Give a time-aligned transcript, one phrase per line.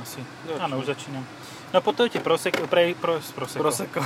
[0.00, 0.24] Asi.
[0.48, 0.62] Začni.
[0.62, 1.24] Áno, už začínam.
[1.72, 3.64] No po Toyota Prosecco, pre, pro, Prosecco.
[3.64, 4.00] Prosecco.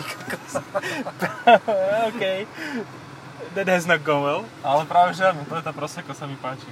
[2.11, 2.23] OK.
[3.59, 4.43] That has not gone well.
[4.63, 6.67] Ale práve že áno, to je tá Prosecco sa mi páči.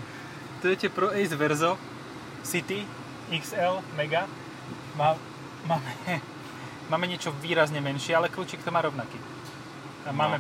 [0.63, 1.75] Toyota Pro Ace Verzo
[2.47, 2.87] City
[3.29, 4.31] XL Mega
[4.95, 5.19] má,
[5.67, 5.91] máme,
[6.89, 9.19] máme niečo výrazne menšie, ale kľúčik to má rovnaký.
[10.07, 10.39] A máme...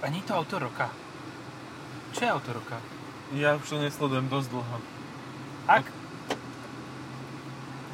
[0.00, 0.88] A nie je to auto roka.
[2.16, 2.80] Čo je auto roka?
[3.36, 4.76] Ja už to nesledujem dosť dlho.
[5.70, 5.86] Ak?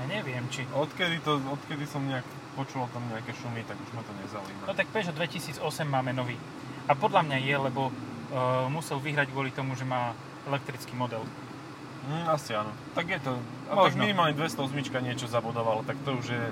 [0.08, 0.62] Neviem, či...
[0.72, 2.24] Odkedy, to, odkedy som nejak
[2.56, 4.64] počul o tom nejaké šumy, tak už ma to nezaujíma.
[4.64, 6.38] No tak Peugeot 2008 máme nový.
[6.88, 10.16] A podľa mňa je, lebo uh, musel vyhrať kvôli tomu, že má
[10.46, 11.26] elektrický model.
[12.06, 12.70] Mm, asi áno.
[12.94, 13.34] Tak je to.
[13.66, 14.06] A tak Možno.
[14.06, 14.70] minimálne 208
[15.02, 16.44] niečo zabodovalo, tak to už je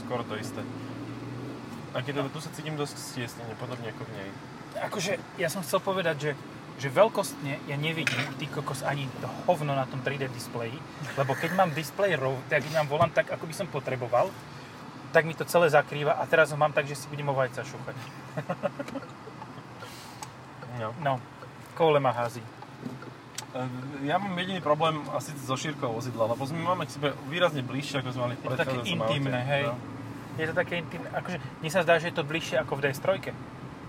[0.00, 0.64] skoro to isté.
[1.92, 4.28] A keď teda tu sa cítim dosť stiesnene, podobne ako v nej.
[4.78, 6.30] Akože, ja som chcel povedať, že,
[6.78, 10.78] že veľkostne ja nevidím, ty kokos, ani to hovno na tom 3D displeji,
[11.18, 14.30] lebo keď mám displej rov, tak keď mám volant tak, ako by som potreboval,
[15.10, 17.66] tak mi to celé zakrýva a teraz ho mám tak, že si budem o vajca
[17.66, 17.96] šúchať.
[20.78, 20.94] No.
[21.02, 21.18] No,
[21.74, 22.38] koule ma hází.
[23.50, 27.66] E, Ja mám jediný problém asi so šírkou vozidla, lebo sme máme k sebe výrazne
[27.66, 29.64] bližšie, ako sme mali v Je to také intimné, hej.
[29.66, 29.74] No.
[30.38, 33.34] Je to také intimné, akože mne sa zdá, že je to bližšie ako v DS3.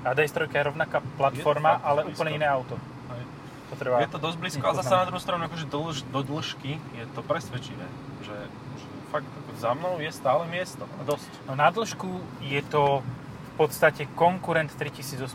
[0.06, 2.16] A DS3 je rovnaká platforma, fakt ale blízko.
[2.16, 2.76] úplne iné auto.
[3.12, 3.24] Hej.
[3.70, 4.00] To.
[4.02, 7.22] Je to dosť blízko a zase na druhú stranu akože do, do dĺžky je to
[7.22, 7.86] presvedčivé,
[8.26, 8.38] že,
[8.82, 11.30] že fakt ako za mnou je stále miesto a dosť.
[11.46, 12.10] No na dĺžku
[12.42, 15.30] je to v podstate konkurent 3008.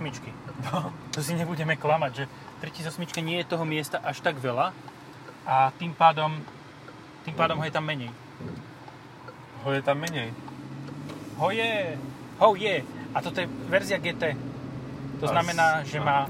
[0.72, 0.90] No.
[1.12, 2.24] To si nebudeme klamať, že
[2.64, 4.72] 3008 nie je toho miesta až tak veľa
[5.44, 6.32] a tým pádom,
[7.28, 8.10] tým pádom ho je tam menej.
[9.64, 10.32] Ho je tam menej.
[11.36, 12.00] Ho je,
[12.40, 12.80] ho je.
[13.14, 14.53] A toto je verzia GT.
[15.24, 16.28] To znamená, že má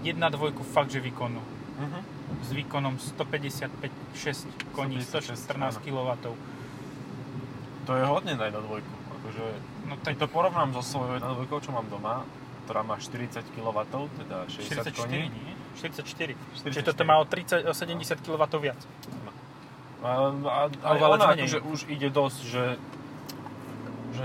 [0.00, 0.16] 1.2
[0.64, 1.40] fakt, že výkonu.
[1.78, 2.00] Mhm.
[2.42, 5.84] S výkonom 155-6 koní, 156, 114 áno.
[5.84, 6.08] kW.
[7.84, 8.80] To je hodne na 1.2.
[9.20, 9.44] Akože,
[9.82, 12.24] No keď to porovnám so svojou 1.2, čo mám doma,
[12.64, 13.78] ktorá má 40 kW,
[14.16, 15.28] teda 60 44, koní.
[15.28, 15.54] nie?
[15.76, 16.32] 44.
[16.56, 16.72] 44.
[16.72, 18.80] Čiže toto má o, 30, o 70 kW viac.
[20.02, 22.64] A, a, Ale ale ona akože už ide dosť, že,
[24.18, 24.24] že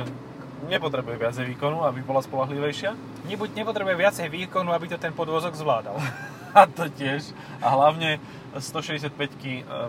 [0.65, 2.97] nepotrebuje viacej výkonu, aby bola spolahlivejšia.
[3.29, 6.01] Nebuď, nepotrebuje viacej výkonu, aby to ten podvozok zvládal.
[6.57, 7.37] A to tiež.
[7.61, 8.17] A hlavne
[8.57, 9.13] 165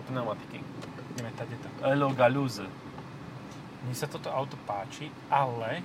[0.05, 0.61] pneumatiky.
[1.17, 1.67] Ideme tady to.
[1.81, 2.69] Elo Galuze.
[3.79, 5.81] Mne sa toto auto páči, ale,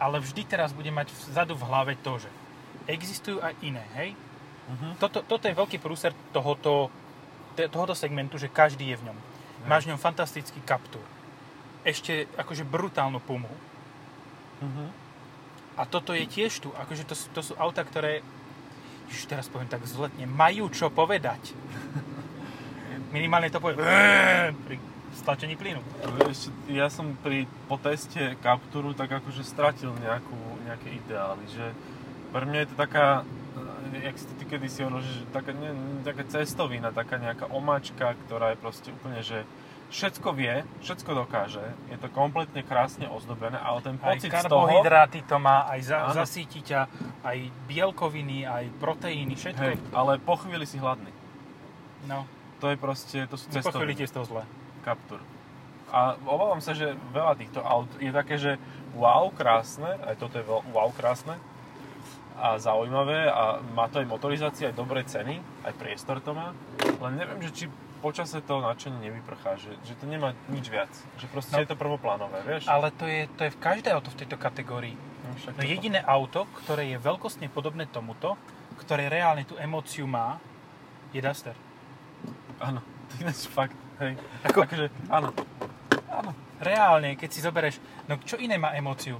[0.00, 2.30] ale vždy teraz bude mať vzadu v hlave to, že
[2.88, 4.10] existujú aj iné, hej?
[4.70, 4.96] Mhm.
[4.96, 6.88] Toto, toto je veľký prúser tohoto,
[7.54, 9.18] tohoto segmentu, že každý je v ňom.
[9.68, 11.04] Máš v ňom fantastický Captur.
[11.82, 13.50] Ešte akože brutálnu pumu.
[14.60, 14.84] Mhm.
[15.80, 16.68] A toto je tiež tu.
[16.76, 18.20] Akože to, to sú auta, ktoré,
[19.08, 21.56] už teraz poviem tak vzletne, majú čo povedať.
[23.16, 23.80] Minimálne to povie
[24.52, 24.76] pri
[25.16, 25.82] stlačení plynu.
[26.70, 31.74] Ja som pri, po teste Capturu tak akože stratil nejakú, nejaké ideály, že
[32.30, 33.06] pre mňa je to taká,
[33.94, 35.70] eh, jak si ty kedysi hovoril, že taká, ne,
[36.06, 39.42] taká cestovina, taká nejaká omačka, ktorá je proste úplne, že
[39.90, 44.64] všetko vie, všetko dokáže, je to kompletne krásne ozdobené, ale ten Aj pocit z toho...
[44.64, 46.14] karbohydráty to má, aj za, Áno.
[46.16, 46.86] zasíti ťa,
[47.20, 47.36] aj
[47.66, 49.62] bielkoviny, aj proteíny, všetko.
[49.64, 51.10] Hej, ale po chvíli si hladný.
[52.06, 52.24] No,
[52.58, 53.92] To je proste, to sú po chvíli cestoviny.
[53.94, 54.42] ti je z toho zle.
[54.80, 55.20] Captur.
[55.90, 58.62] A obávam sa, že veľa týchto aut je také, že
[58.94, 61.34] wow, krásne, aj toto je veľ- wow, krásne
[62.36, 66.54] a zaujímavé a má to aj motorizácia, aj dobré ceny, aj priestor to má,
[67.02, 67.64] len neviem, že či
[68.00, 71.60] počase to nadšenie nevyprchá, že, že to nemá nič viac, že proste No.
[71.60, 72.64] je to prvoplánové, vieš?
[72.66, 74.96] Ale to je, to je v každé auto v tejto kategórii.
[74.96, 78.34] No, však No toto- jediné auto, ktoré je veľkostne podobné tomuto,
[78.78, 80.40] ktoré reálne tú emóciu má,
[81.10, 81.54] je Duster.
[82.58, 82.80] Áno,
[83.10, 84.16] to je fakt, hej.
[84.42, 85.30] Ako- Akože, áno.
[86.10, 86.30] Áno.
[86.58, 89.16] Reálne, keď si zoberieš, no čo iné má emóciu?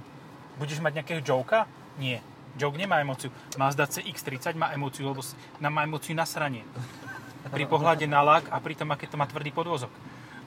[0.57, 1.65] Budeš mať nejakého Joka?
[1.95, 2.21] Nie.
[2.51, 3.31] Joke nemá emóciu.
[3.55, 5.23] Mazda CX-30 má emóciu, lebo
[5.57, 6.67] na- má emóciu na sranie.
[7.49, 9.89] Pri pohľade na lak a pri tom, aké to má tvrdý podvozok.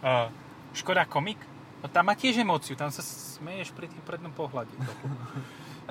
[0.04, 0.30] Uh,
[0.70, 1.40] Škoda Komik,
[1.82, 4.70] no tam má tiež emóciu, tam sa smeješ pri tým prednom pohľade.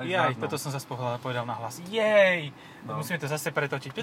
[0.02, 0.42] Jaj, zadnom.
[0.42, 1.78] toto som zase pohľadal, povedal na hlas.
[1.86, 2.50] Jej!
[2.82, 2.98] No.
[2.98, 3.94] Musíme to zase pretočiť.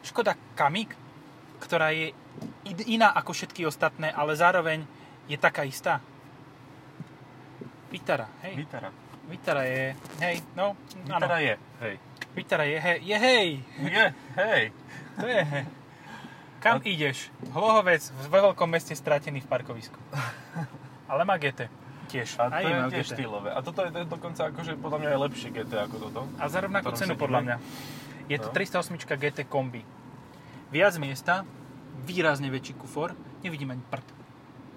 [0.00, 0.96] Škoda Kamik,
[1.60, 2.16] ktorá je
[2.88, 4.88] iná ako všetky ostatné, ale zároveň
[5.28, 6.00] je taká istá.
[7.92, 8.54] Vitara, hej.
[8.64, 8.90] Vitara.
[9.26, 9.90] Vitara je,
[10.22, 11.42] hej, no, Vitara áno.
[11.42, 11.94] je, hej.
[12.34, 13.48] Vitara je, hej, je hej.
[13.82, 14.04] Je,
[14.38, 14.62] hej.
[15.16, 15.42] To je.
[16.58, 17.28] Kam A- ideš?
[17.48, 19.98] Hlohovec v veľkom meste stratený v parkovisku.
[21.06, 21.68] Ale má GT.
[22.06, 22.38] Tiež.
[22.38, 23.50] A to Aj je tiež štýlové.
[23.50, 26.20] A toto je je dokonca akože podľa mňa aj lepšie GT ako toto.
[26.36, 27.22] A za rovnakú cenu sedíme.
[27.22, 27.56] podľa mňa.
[28.26, 28.54] Je to No.
[28.54, 29.82] 308 GT kombi.
[30.68, 31.46] Viac miesta,
[32.02, 34.06] výrazne väčší kufor, nevidím ani prd.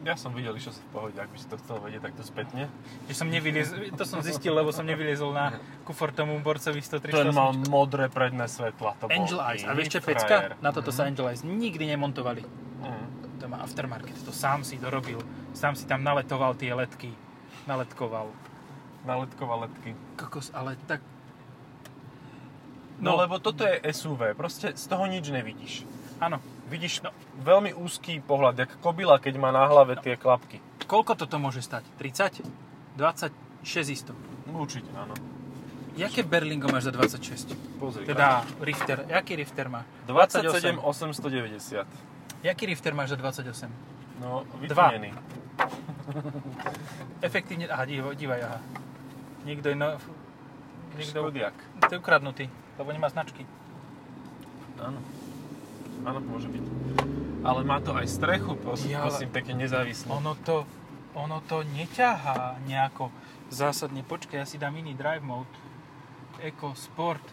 [0.08, 2.24] Ja som videl, čo sa v pohode, ak by si to chcel vedieť, tak to
[2.24, 2.72] spätne.
[3.12, 3.68] Že som nevyliez,
[4.00, 8.48] to som zistil, lebo som nevyliezol na kufor tomu borcovi 103 Ten mal modré predné
[8.48, 8.96] svetla.
[9.04, 9.68] To Angel Eyes.
[9.68, 10.24] A vieš čo frajer.
[10.24, 10.36] pecka?
[10.64, 12.48] Na toto sa Angel Eyes nikdy nemontovali.
[12.80, 13.06] Mm.
[13.44, 15.20] To má aftermarket, to sám si dorobil.
[15.52, 17.12] Sám si tam naletoval tie letky.
[17.68, 18.32] Naletkoval.
[19.04, 20.00] Naletková letky.
[20.16, 21.04] Kokos, ale tak...
[23.00, 25.88] No, lebo toto je SUV, proste z toho nič nevidíš.
[26.20, 26.44] Áno.
[26.70, 27.10] Vidíš no.
[27.42, 30.62] veľmi úzký pohľad, jak kobila, keď má na hlave tie klapky.
[30.86, 31.82] Koľko toto môže stať?
[31.98, 32.46] 30?
[32.94, 33.34] 26
[33.90, 34.14] isto.
[34.54, 35.18] Určite, áno.
[35.98, 37.82] Jaké Berlingo máš za 26?
[37.82, 38.06] Pozri.
[38.06, 39.04] Teda Rifter.
[39.10, 39.82] Jaký Rifter má?
[40.06, 42.46] 27 890.
[42.46, 43.68] Jaký Rifter máš za 28?
[44.22, 44.94] No, Dva.
[44.94, 45.12] vytunený.
[47.28, 47.68] Efektívne...
[47.68, 48.60] Aha, dívaj, dívaj, aha.
[49.44, 49.98] Niekto je no...
[50.96, 51.20] Niekto...
[51.20, 51.56] Škodiak.
[51.88, 52.46] To je ukradnutý,
[52.80, 53.44] lebo nemá značky.
[54.80, 55.00] Áno.
[56.04, 56.66] Áno, môže byť.
[57.40, 60.12] Ale má to aj strechu, prosím, Ja, prosím pekne nezávislú.
[60.12, 60.68] Ono to...
[61.18, 63.10] Ono to neťahá nejako
[63.50, 64.06] zásadne.
[64.06, 65.50] Počkaj, ja si dám iný drive mode.
[66.38, 67.26] Eco, Sport.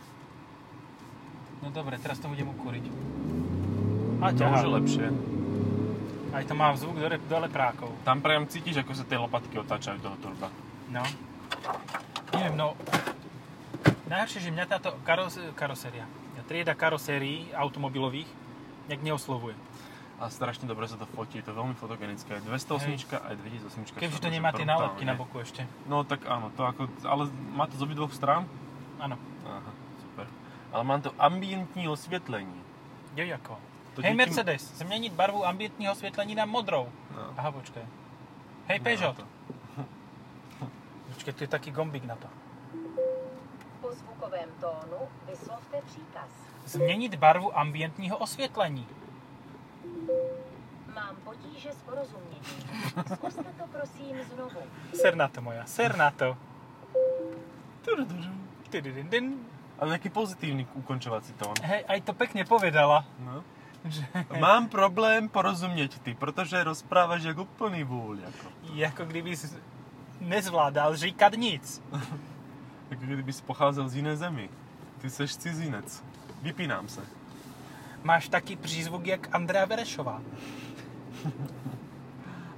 [1.61, 2.89] No dobre, teraz to budem ukúriť.
[4.25, 5.07] A to už je lepšie.
[6.33, 7.93] Aj to má zvuk do, rep, do leprákov.
[8.01, 10.49] Tam priam cítiš, ako sa tie lopatky otáčajú toho turba.
[10.89, 11.05] No.
[12.33, 12.73] Neviem, no...
[14.09, 16.09] Najhoršie, že mňa táto karos, karoséria,
[16.47, 18.46] trieda karosérií automobilových
[18.89, 19.55] nejak neoslovuje.
[20.17, 22.41] A strašne dobre sa to fotí, je to veľmi fotogenické.
[22.41, 24.01] Aj 208 aj 2008.
[24.01, 25.69] Keďže to nemá tie nálepky na boku ešte.
[25.85, 28.49] No tak áno, to ako, ale má to z obidvoch strán?
[28.97, 29.21] Áno.
[29.45, 30.25] Aha, super.
[30.73, 32.57] Ale mám to ambientní osvietlení.
[33.13, 33.61] Jo, ako.
[33.97, 36.89] To Hej Mercedes, zmeniť barvu ambientního osvietlení na modrou.
[37.17, 37.33] No.
[37.37, 37.85] Aha, počkaj.
[38.73, 39.17] Hej No, Peugeot.
[39.17, 39.25] to.
[41.17, 42.29] Počkaj, tu je taký gombík na to.
[43.81, 46.29] Po zvukovém tónu vyslovte příkaz.
[46.67, 48.87] Změnit barvu ambientního osvětlení.
[50.95, 52.43] Mám potíže s porozuměním.
[53.15, 54.61] Zkuste to prosím znovu.
[54.95, 56.37] Ser na to moja, ser na to.
[59.77, 61.55] Ale nejaký pozitívny ukončovací tón.
[61.61, 63.05] Hej, aj to pekne povedala.
[63.21, 63.45] No.
[63.87, 64.03] Že,
[64.41, 68.19] Mám problém porozumieť ty, protože rozprávaš jak úplný vůľ.
[68.19, 68.47] Jako.
[68.87, 69.47] ako kdyby si
[70.21, 71.83] nezvládal říkat nic.
[72.91, 74.51] Ako kdyby si pocházel z iné zemi.
[75.03, 76.03] Ty seš cizinec.
[76.43, 77.01] Vypínám se.
[78.05, 80.21] Máš taký přízvuk jak Andrea Verešová.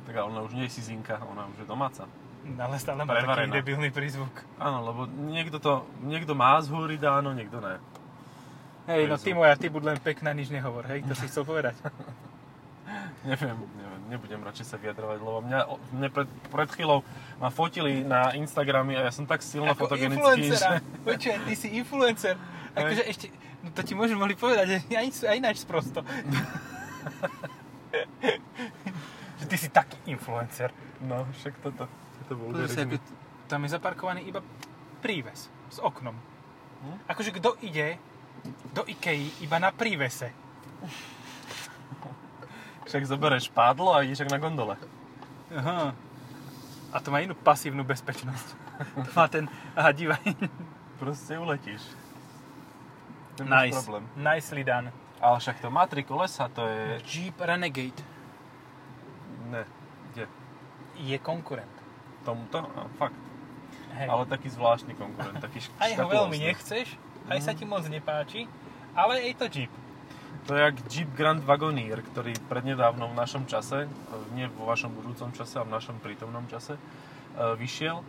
[0.08, 2.08] Tak ale ona už nie je cizinka, ona už je domáca.
[2.56, 3.52] Ale stále má taký Prevarená.
[3.52, 4.32] debilný prízvuk.
[4.56, 7.76] Áno, lebo niekto to, niekto má z húry dáno, niekto ne.
[8.88, 9.20] Hej, no Prízvuk.
[9.20, 11.76] ty moja, ty buď len pekná, nič nehovor, hej, to si chcel povedať.
[13.18, 15.60] Neviem, neviem, nebudem radšej sa vyjadrovať, lebo mňa,
[15.92, 17.04] mne pred, pred chvíľou
[17.36, 20.80] ma fotili na Instagramy a ja som tak silno Ako fotogenický, influencera.
[20.80, 21.04] že...
[21.04, 22.40] Počuj, ty si influencer.
[22.72, 23.26] Akože ešte,
[23.62, 26.02] no to ti môžem mohli povedať, že aj, aj ináč sprosto.
[29.38, 30.70] že ty si taký influencer.
[31.02, 31.86] No, však toto,
[32.24, 32.84] toto bol sa,
[33.48, 34.44] tam je zaparkovaný iba
[35.00, 36.14] príves s oknom.
[36.84, 36.98] Hm?
[37.08, 37.96] Akože kto ide
[38.74, 40.30] do Ikei iba na prívese?
[42.88, 44.80] Však zoberieš pádlo a ideš na gondole.
[45.52, 45.92] Aha.
[46.88, 48.48] A to má inú pasívnu bezpečnosť.
[49.04, 49.44] to má ten,
[49.76, 50.24] aha, dívaj.
[50.96, 51.84] Proste uletíš.
[53.40, 53.76] Nemáš Nice.
[53.76, 54.04] problém.
[54.16, 54.88] Nicely done.
[55.18, 57.02] Ale však to má tri kolesa, to je...
[57.04, 58.02] Jeep Renegade
[59.44, 59.64] Ne,
[60.08, 60.26] kde?
[60.96, 61.70] je konkurent.
[62.22, 62.58] Tomuto?
[62.60, 63.16] A, fakt.
[63.90, 64.06] Hej.
[64.06, 66.86] Ale taký zvláštny konkurent, taký šk- Aj ho veľmi nechceš,
[67.26, 67.44] aj Mhm.
[67.44, 68.46] sa ti moc nepáči,
[68.92, 69.72] ale je to Jeep.
[70.44, 73.88] To je jak Jeep Grand Wagoneer, ktorý prednedávnom v našom čase,
[74.32, 76.80] nie vo vašom budúcom čase, ale v našom prítomnom čase, e,
[77.54, 78.00] vyšiel.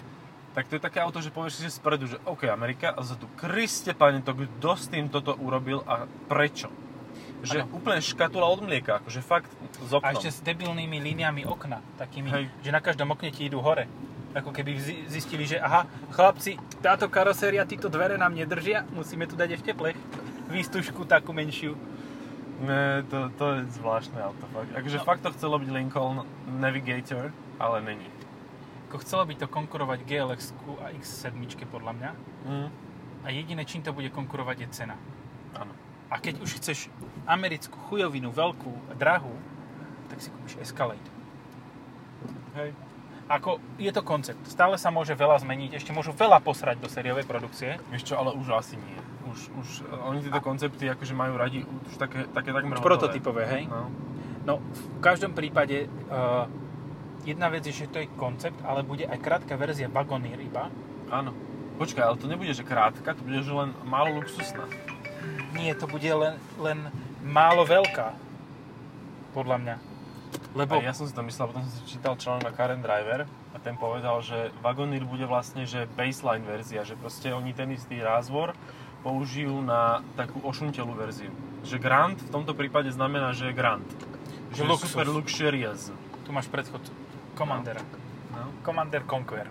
[0.50, 3.30] Tak to je také auto, že povieš si že spredu, že OK, Amerika, a zadu,
[3.36, 6.74] Kriste pane, to kto s tým toto urobil a prečo?
[7.40, 7.72] Že Áno.
[7.72, 10.12] úplne škatula od mlieka, akože fakt A oknom.
[10.12, 12.46] ešte s debilnými líniami okna, takými, Hej.
[12.60, 13.88] že na každom okne ti idú hore.
[14.32, 19.34] Ako keby zi- zistili, že aha, chlapci, táto karoséria, títo dvere nám nedržia, musíme tu
[19.34, 19.98] dať ešte plech.
[20.48, 21.78] Výstužku takú menšiu.
[22.60, 24.44] Ne, to, to je zvláštne auto.
[24.50, 24.70] Fakt.
[24.76, 25.06] Akože No.
[25.08, 28.10] fakt to chcelo byť Lincoln Navigator, ale není.
[28.90, 30.50] Ako chcelo by to konkurovať GLX
[30.82, 31.38] a X7
[31.70, 32.12] podľa mňa.
[32.50, 32.68] Mm.
[33.22, 34.98] A jediné, čím to bude konkurovať, je cena.
[35.54, 35.78] Áno.
[36.10, 36.90] A keď už chceš
[37.30, 39.30] americkú chujovinu, veľkú, drahú,
[40.10, 41.06] tak si kúpiš Escalade.
[42.58, 42.74] Hej.
[43.30, 44.42] Ako, je to koncept.
[44.50, 47.78] Stále sa môže veľa zmeniť, ešte môžu veľa posrať do sériovej produkcie.
[47.94, 48.98] Vieš čo, ale už asi nie.
[49.30, 52.82] Už, už e, oni tieto koncepty akože majú radi už také, také takmer.
[52.82, 53.64] Prototypové, hej?
[53.70, 53.86] No.
[54.50, 56.50] No, v každom prípade uh,
[57.26, 60.72] jedna vec je, že to je koncept, ale bude aj krátka verzia Wagoneer iba.
[61.10, 61.34] Áno.
[61.80, 64.68] Počkaj, ale to nebude, že krátka, to bude, že len málo luxusná.
[65.56, 66.92] Nie, to bude len, len
[67.24, 68.12] málo veľká.
[69.32, 69.76] Podľa mňa.
[70.58, 73.26] Lebo A ja som si to myslel, potom som si čítal článok na Karen Driver
[73.54, 78.02] a ten povedal, že Wagoneer bude vlastne, že baseline verzia, že proste oni ten istý
[78.02, 78.58] rázvor
[79.00, 81.32] použijú na takú ošuntelú verziu.
[81.64, 83.86] Že Grand v tomto prípade znamená, že je Grand.
[84.52, 84.90] Že Že, luxus.
[84.92, 85.82] super luxurious.
[86.26, 86.82] tu máš predchod
[87.40, 87.80] Commandera.
[88.30, 88.52] No.
[88.62, 89.48] Commander Conquer.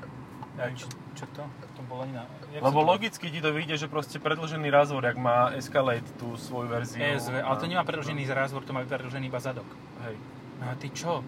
[0.54, 1.42] Ja, čo, čo to?
[1.48, 2.26] To bolo iná.
[2.50, 6.36] jak Lebo to- logicky ti to vyjde, že proste predlžený rázvor, jak má Escalade tú
[6.36, 7.00] svoju verziu.
[7.00, 9.66] ESV, ale to nemá predlžený rázvor, to má predlžený iba zadok.
[10.02, 10.18] Hej.
[10.58, 11.22] No a ty čo?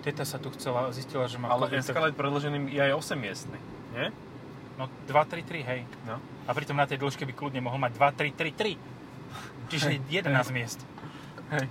[0.00, 1.50] Teta sa tu chcela, zistila, že má...
[1.50, 3.58] Ale COVID, tak- Escalade predlžený je aj 8 miestny,
[3.92, 4.06] nie?
[4.78, 5.80] No 2, 3, 3, hej.
[6.06, 6.22] No.
[6.46, 8.78] A pritom na tej dĺžke by kľudne mohol mať 2, 3, 3, 3.
[9.68, 10.78] Čiže 11 miest.
[11.50, 11.66] Hej.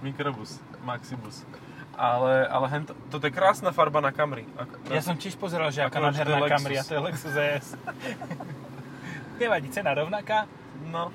[0.00, 1.42] Mikrobus, Maxibus.
[1.94, 4.42] Ale, ale hen, toto je krásna farba na Camry.
[4.52, 6.42] Ako, Ja som tiež pozeral, že aká nádherná.
[6.44, 7.66] Camry a to je Lexus ES.
[9.40, 10.46] Nevadí, cena rovnaká.
[10.84, 11.10] No.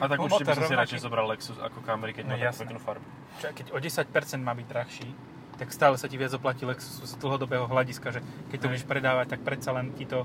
[0.00, 2.64] A tak určite by som si radšej zobral Lexus ako Camry, keď No má jasné.
[2.64, 3.04] peknú farbu.
[3.36, 4.08] Čo, keď o 10%
[4.40, 5.08] má byť drahší,
[5.54, 9.36] tak stále sa ti viac oplatí Lexus z dlhodobého hľadiska, že keď to budeš predávať,
[9.36, 10.24] tak predsa len ti to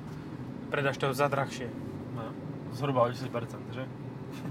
[0.71, 1.67] predáš to za drahšie.
[2.15, 2.31] No.
[2.71, 3.27] Zhruba o 10%,
[3.75, 3.83] že?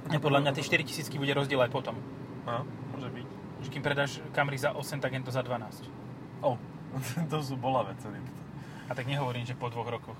[0.08, 1.96] A podľa mňa tie 4000 bude rozdiel aj potom.
[2.44, 3.28] No, môže byť.
[3.68, 5.84] Že kým predáš Camry za 8, tak to za 12.
[6.40, 6.56] Oh,
[7.32, 8.16] to sú bolavé ceny.
[8.88, 10.16] A tak nehovorím, že po dvoch rokoch.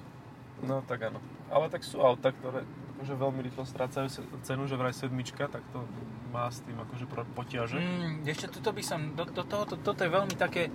[0.61, 1.17] No tak áno.
[1.49, 2.69] Ale tak sú auta, ktoré
[3.01, 4.13] akože veľmi rýchlo strácajú
[4.45, 5.81] cenu, že vraj sedmička, tak to
[6.29, 7.81] má s tým akože potiaže.
[7.81, 10.69] Mm, ešte toto by som, do, do toho, to, toto je veľmi také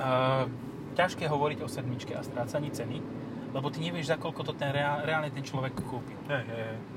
[0.00, 0.48] uh,
[0.96, 3.04] ťažké hovoriť o sedmičke a strácaní ceny,
[3.52, 6.16] lebo ty nevieš, za koľko to ten reál, reálne ten človek kúpil.
[6.32, 6.93] Hej, hej, hej.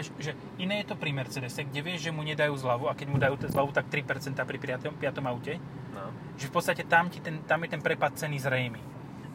[0.00, 3.06] Vieš, že iné je to pri Mercedese, kde vieš, že mu nedajú zľavu a keď
[3.12, 5.60] mu dajú zľavu, tak 3% pri piatom, piatom aute,
[5.92, 6.08] No.
[6.40, 8.80] že v podstate tam, ti ten, tam je ten prepad ceny zrejmy.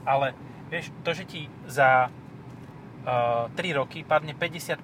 [0.10, 0.34] Ale
[0.74, 4.82] vieš, to, že ti za uh, 3 roky padne 50%,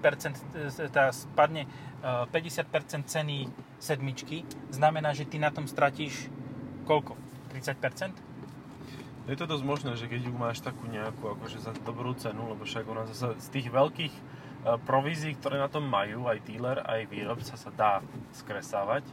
[0.54, 1.66] e, tá, spadne
[2.06, 3.50] uh, 50% ceny
[3.82, 6.30] sedmičky, znamená, že ty na tom stratíš
[6.86, 7.18] koľko?
[7.58, 8.14] 30%?
[9.26, 12.70] Je to dosť možné, že keď ju máš takú nejakú akože za dobrú cenu, lebo
[12.70, 14.14] však ona zase z tých veľkých
[14.86, 18.06] provízií, ktoré na tom majú, aj dealer, aj výrobca sa dá
[18.38, 19.06] skresávať,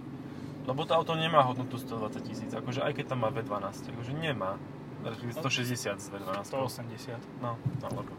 [0.68, 4.60] lebo to auto nemá hodnotu 120 tisíc, akože aj keď tam má V12, akože nemá.
[5.00, 6.44] Respektíve 160 z V12.
[6.44, 7.16] 180.
[7.40, 8.12] No, alebo.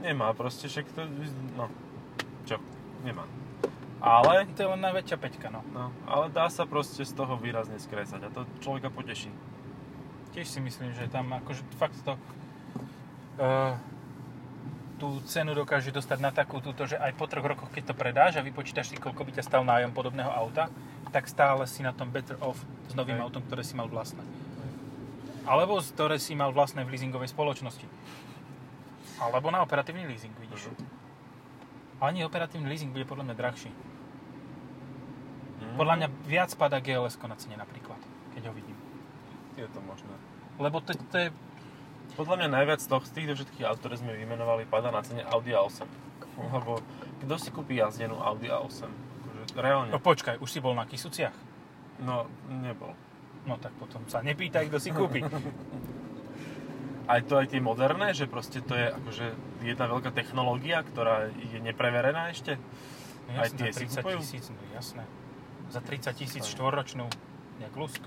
[0.00, 1.04] Nemá proste, však to,
[1.58, 1.68] no,
[2.48, 2.56] čo,
[3.04, 3.28] nemá.
[4.02, 5.62] Ale, To je len najväčšia peťka, no.
[5.70, 9.30] no, ale dá sa proste z toho výrazne skresať a to človeka poteší.
[10.34, 12.16] Tiež si myslím, že tam akože fakt to
[13.38, 13.76] uh,
[15.02, 18.38] tú cenu dokáže dostať na takú túto, že aj po troch rokoch, keď to predáš
[18.38, 20.70] a vypočítaš si, koľko by ťa stal nájom podobného auta,
[21.10, 23.26] tak stále si na tom better off s novým Hej.
[23.26, 24.22] autom, ktoré si mal vlastné.
[25.42, 27.82] Alebo z ktoré si mal vlastné v leasingovej spoločnosti.
[29.18, 30.70] Alebo na operatívny leasing, vidíš.
[31.98, 33.74] Ani operatívny leasing bude podľa mňa drahší.
[35.66, 37.98] Mm, Podľa mňa viac padá GLS na cene napríklad,
[38.38, 38.78] keď ho vidím.
[39.58, 40.14] Je to možné.
[40.62, 41.28] Lebo to, to je
[42.12, 45.24] Podľa mňa najviac z, toho, z týchto všetkých aut, ktoré sme vymenovali, padá na cene
[45.24, 45.88] Audi A8.
[46.52, 46.80] Lebo
[47.24, 48.84] kto si kúpi jazdenú Audi A8?
[48.84, 49.88] Akože reálne.
[49.88, 51.32] No počkaj, už si bol na Kisuciach?
[52.04, 52.92] No, nebol.
[53.48, 55.24] No tak potom sa nepýtaj, kto si kúpi.
[57.02, 59.26] Aj to aj tie moderné, že proste to je akože
[59.66, 62.62] jedna veľká technológia, ktorá je nepreverená ešte.
[63.26, 64.18] No Aj jasné, tie za si 30 kupujú?
[64.22, 65.02] tisíc, no jasné.
[65.66, 67.10] Za 30 tisíc štvorročnú,
[67.58, 68.06] jak lusk.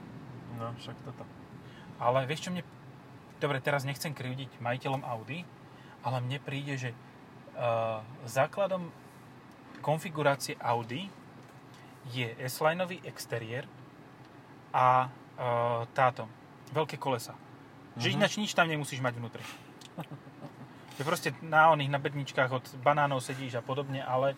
[0.55, 1.27] No, však toto.
[1.99, 2.63] Ale vieš čo mne...
[3.45, 5.45] Dobre, teraz nechcem krivdiť majiteľom Audi,
[6.01, 8.89] ale mne príde, že uh, základom
[9.85, 11.05] konfigurácie Audi
[12.09, 13.69] je S-lineový exteriér
[14.73, 16.25] a uh, táto,
[16.73, 17.37] veľké kolesa.
[18.01, 18.15] Že Mhm.
[18.17, 19.45] ináč nič tam nemusíš mať vnútri.
[20.97, 24.33] Že proste na oných na bedničkách od banánov sedíš a podobne, ale,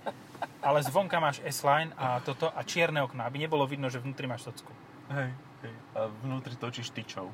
[0.59, 4.51] ale zvonka máš S-line a toto a čierne okná, aby nebolo vidno, že vnútri máš
[4.51, 4.73] socku.
[5.07, 5.31] Hej,
[5.63, 5.75] hej.
[5.95, 7.31] A vnútri točíš tyčou.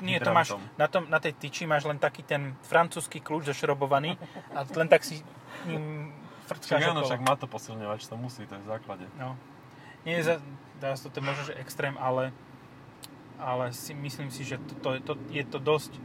[0.00, 4.16] Nie, to máš, na, tom, na tej tyči máš len taký ten francúzsky kľúč zašrobovaný
[4.56, 5.20] a len tak si
[5.68, 6.12] ním
[6.44, 7.08] Však frčkáš áno, okolo.
[7.08, 9.06] však má to posilňovač, to musí, to je v základe.
[9.16, 9.36] No.
[10.04, 10.44] Nie za,
[10.80, 12.36] sa to, je možno, že extrém, ale,
[13.40, 15.96] ale si, myslím si, že to, to, to, je to dosť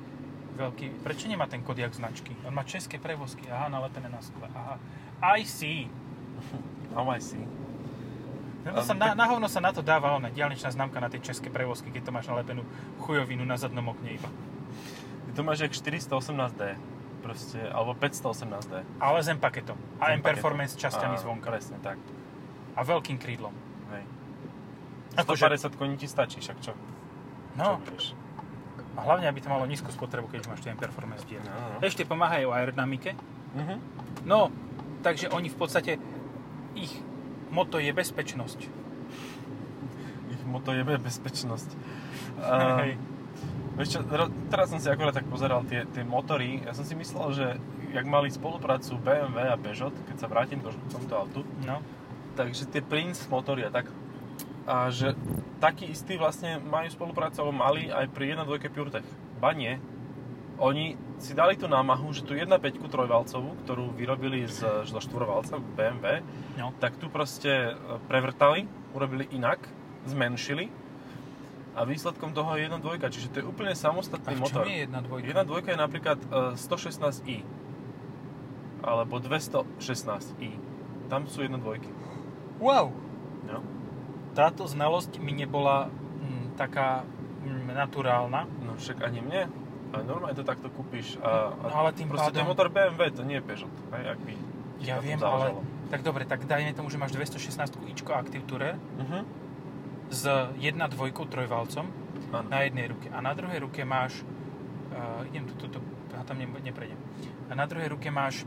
[0.55, 1.03] veľký...
[1.03, 2.31] Prečo nemá ten kodiak značky?
[2.47, 4.79] On má české prevozky, aha, nalepené na skle, aha.
[5.19, 5.91] I see.
[6.95, 7.43] Now I see.
[8.71, 11.49] No, sa, na, na hovno sa na to dáva ona, diálničná známka na tie české
[11.49, 12.61] prevozky, keď to máš nalepenú
[13.01, 14.29] chujovinu na zadnom okne iba.
[15.25, 16.77] Ty to máš jak 418D.
[17.19, 18.73] Proste, alebo 518D.
[18.97, 19.75] Ale s M-paketom.
[19.99, 20.83] A Ten M-Performance paketom.
[20.87, 21.47] časťami Áno, zvonka.
[21.51, 21.99] Presne tak.
[22.73, 23.51] A veľkým krídlom.
[23.91, 24.03] Hej.
[25.19, 26.71] Akože- 150 koní ti stačí, však čo?
[27.59, 28.05] No, Čo budeš?
[28.95, 31.43] a hlavne, aby to malo nízku spotrebu, keď máš tie M-Performance diely.
[31.43, 31.77] No, no.
[31.79, 33.15] Ešte pomáhajú aerodynamike.
[33.55, 33.75] Mhm.
[34.27, 34.51] No,
[35.01, 35.91] takže oni v podstate,
[36.75, 36.91] ich
[37.49, 38.59] moto je bezpečnosť.
[40.29, 41.69] Ich moto je bezpečnosť.
[42.81, 42.95] Hej.
[43.75, 43.99] vieš čo,
[44.47, 46.63] teraz som si akorát tak pozeral tie, tie motory.
[46.63, 47.45] Ja som si myslel, že
[47.89, 51.81] jak mali spoluprácu BMW a Peugeot, keď sa vrátim k tomuto autu, No.
[52.35, 53.89] takže tie Prince motory a tak,
[54.69, 55.17] a že
[55.57, 59.07] taký istý vlastne majú spoluprácu, alebo mali aj pri 1.2 PureTech.
[59.41, 59.81] Ba nie.
[60.59, 62.51] Oni si dali tú námahu, že tú 1.5
[62.85, 66.19] trojvalcovú, ktorú vyrobili z, zo štvorvalca BMW,
[66.55, 66.75] No.
[66.77, 67.73] tak tu proste e,
[68.05, 69.63] prevrtali, urobili inak,
[70.03, 70.67] zmenšili
[71.73, 72.75] a výsledkom toho je 1.2,
[73.07, 74.67] čiže to je úplne A samostatný v motor.
[74.67, 75.31] je jedna dvojka?
[75.31, 77.37] 1.2 je napríklad e, 116i
[78.79, 80.51] alebo 216i.
[81.07, 81.59] Tam sú 1.2.
[82.59, 82.91] Wow!
[83.43, 83.59] No.
[84.31, 87.03] Táto znalosť mi nebola mm, taká
[87.43, 88.43] mm, naturálna.
[88.61, 89.41] no však ani mne.
[89.89, 92.67] Ale normálne to takto kúpiš a, a No, ale tým proste to je pádom- motor
[92.67, 93.73] BMW, to nie je Peugeot.
[93.91, 94.33] Hej, ak by
[94.79, 95.59] Ja viem, záležalo.
[95.59, 95.89] ale...
[95.89, 97.57] Tak dobre, tak dajme tomu, že máš 216
[97.89, 99.19] ičko Active Tourer Mhm.
[100.07, 100.23] s
[100.55, 100.93] 1.2
[101.25, 101.85] trojvalcom
[102.29, 102.47] Áno.
[102.47, 103.07] na jednej ruke.
[103.07, 104.21] A na druhej ruke máš...
[104.89, 105.79] Uh, idem tu, tu, tu,
[106.11, 106.97] ja tam ne, neprejdem.
[107.45, 108.45] A na druhej ruke máš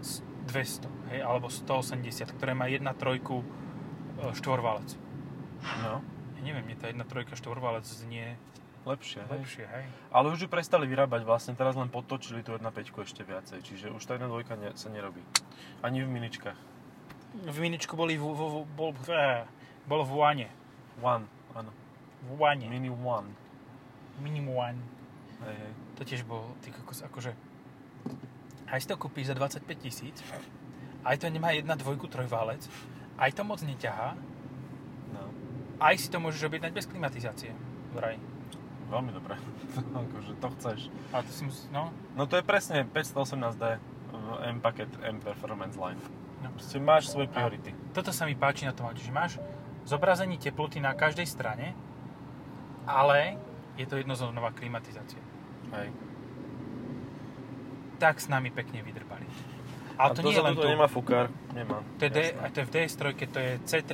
[0.00, 2.84] s 200, hej, alebo 180, ktoré má 1.3
[3.24, 3.40] uh,
[4.32, 4.96] štvorvalec.
[5.80, 6.00] No,
[6.36, 7.04] Ja neviem, mne tá 1.3
[7.34, 8.36] štvorvalec znie
[8.90, 9.30] lepšie, hej.
[9.30, 9.84] lepšie, hej.
[10.10, 14.02] Ale už ju prestali vyrábať vlastne, teraz len potočili tú 1.5 ešte viacej, čiže už
[14.02, 15.22] tá 1.2 ne, sa nerobí.
[15.80, 16.58] Ani v miničkách.
[17.46, 19.46] V miničku boli v, v, v, bol, eh,
[19.86, 20.48] bolo v One.
[21.00, 21.70] One, áno.
[22.26, 22.66] V One.
[22.66, 23.30] Mini One.
[24.20, 24.80] Minimum One.
[25.46, 25.72] Hej, hej.
[25.96, 27.32] To tiež bol, ty kokos, akože...
[28.68, 30.22] Aj si to kúpiš za 25 tisíc,
[31.02, 32.62] aj to nemá jedna dvojku trojválec,
[33.18, 34.14] aj to moc neťahá,
[35.14, 35.22] No,
[35.82, 37.50] aj si to môžeš objednať bez klimatizácie.
[37.94, 38.18] Vraj.
[38.90, 39.38] Veľmi dobré.
[40.02, 40.80] akože to chceš.
[41.10, 43.64] A to si musí, no, No to je presne 518D
[44.10, 46.00] v M paket M Performance Line.
[46.42, 46.50] no.
[46.52, 47.70] Proste máš svoje priority.
[47.90, 49.38] Toto sa mi páči na tom aute, že máš
[49.82, 51.72] zobrazenie teploty na každej strane,
[52.84, 53.38] ale
[53.74, 55.22] je to jednozónová klimatizácia.
[55.72, 55.88] Hej.
[57.96, 59.24] Tak s nami pekne vydrbali.
[60.00, 61.28] Ale to, nie je len to nemá fukár.
[61.52, 61.84] Nemá.
[62.00, 63.92] To je, D, a to je v DS3, to je C3,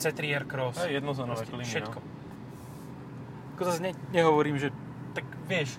[0.00, 0.80] C3 Aircross.
[0.80, 1.98] Hej, jednozónové klímy, Všetko.
[2.00, 2.11] no.
[3.62, 4.68] Ako zase ne, nehovorím, že
[5.12, 5.78] tak vieš,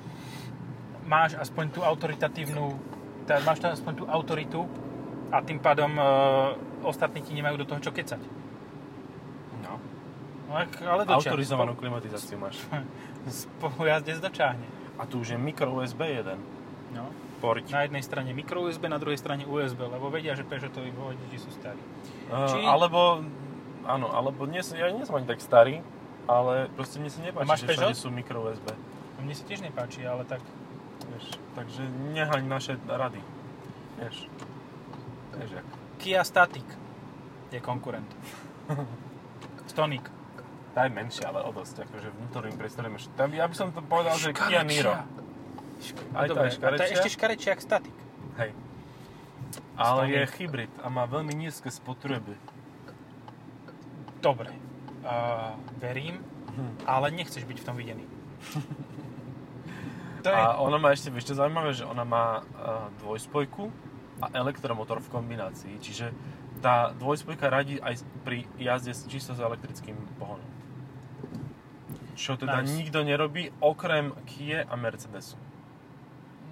[1.03, 2.79] máš aspoň tú autoritatívnu,
[3.23, 4.63] tá, máš tam aspoň tú autoritu
[5.29, 6.03] a tým pádom e,
[6.81, 8.21] ostatní ti nemajú do toho čo kecať.
[9.59, 9.73] No.
[10.45, 11.31] No, ak- ale dočia.
[11.31, 12.61] Autorizovanú klimatizáciu máš.
[13.27, 14.63] Spolu jazdec dočahne.
[14.95, 16.37] A tu už je mikro USB 1.
[16.93, 17.09] No.
[17.41, 17.73] Poriť.
[17.73, 21.51] Na jednej strane mikro USB, na druhej strane USB, lebo vedia, že Peugeotovi vodiči sú
[21.51, 21.81] starí.
[22.29, 23.19] Uh, Či- Alebo,
[23.83, 25.83] áno, alebo nie, ja nie som ani tak starý,
[26.25, 27.99] ale proste mne sa nepáči, máš že všade Peugeot?
[27.99, 28.67] sú mikro USB.
[28.69, 30.41] A mne sa tiež nepáči, ale tak
[31.03, 33.19] Vieš, takže nehaň naše rady.
[33.97, 34.31] Vieš.
[35.33, 35.67] Vieš jak.
[35.97, 36.65] Kia Static
[37.49, 38.07] je konkurent.
[39.67, 40.07] Stonic.
[40.71, 42.97] Tá je menšia, ale o dosť, akože vnútorným priestorom.
[43.13, 44.95] Tam, ja by som to povedal, že Kia Niro.
[45.77, 46.95] Šk- Aj Dobre, je a tá je škarečia?
[46.95, 47.97] ešte škarečia jak Static.
[48.39, 48.51] Hej.
[49.75, 50.15] Ale Stonic.
[50.15, 52.33] je hybrid a má veľmi nízke spotreby.
[54.17, 54.49] Dobre.
[55.03, 56.23] Uh, verím,
[56.87, 58.05] ale nechceš byť v tom videný.
[60.23, 60.39] To je...
[60.39, 63.67] A ona má ešte, vieš čo zaujímavé, že ona má uh, dvojspojku
[64.23, 66.15] a elektromotor v kombinácii, čiže
[66.63, 70.47] tá dvojspojka radí aj pri jazde čisto s elektrickým pohonom.
[72.15, 72.71] Čo teda Nice.
[72.71, 75.35] nikto nerobí, okrem Kia a Mercedesu.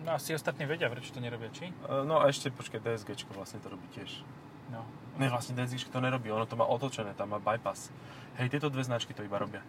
[0.04, 1.72] No asi ostatní vedia, prečo to nerobia, či?
[1.88, 4.26] Uh, no a ešte, počkaj, DSG vlastne to robí tiež.
[4.72, 4.82] No.
[5.20, 7.92] Ne, vlastne DSG to nerobí, ono to má otočené, tam má bypass.
[8.40, 9.60] Hej, tieto dve značky to iba robia.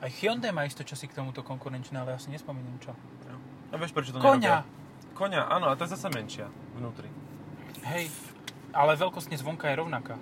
[0.00, 2.92] Aj Hyundai má isto časy k tomuto konkurenčné, ale ja si nespomínam čo.
[3.72, 4.60] A vieš, prečo to Koňa!
[4.60, 4.60] nerobia?
[5.16, 6.46] Koňa, áno, a to je zase menšia
[6.76, 7.08] vnútri.
[7.84, 8.12] Hej,
[8.76, 10.20] ale veľkostne zvonka je rovnaká.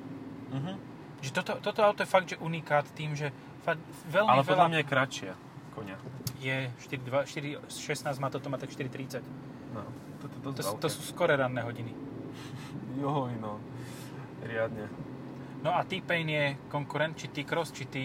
[0.55, 0.73] Mhm.
[1.19, 3.35] Že toto, toto auto je fakt, že unikát tým, že
[3.67, 4.51] fakt veľmi Ale veľa...
[4.55, 5.33] podľa mňa je kratšia
[5.79, 5.97] koňa.
[6.43, 6.57] Je
[6.91, 9.23] 4, 4, 16 má toto, má tak 4,30.
[9.75, 9.87] No,
[10.19, 11.95] to, to, to, To, to sú skore ranné hodiny.
[12.99, 13.63] Joj, no.
[14.43, 14.87] Riadne.
[15.59, 17.97] No a T-Pain je konkurent, či T-Cross, či T...